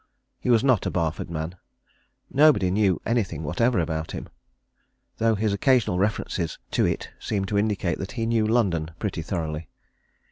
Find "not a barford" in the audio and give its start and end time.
0.63-1.29